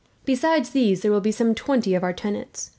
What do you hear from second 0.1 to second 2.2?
Besides these there will be some twenty of our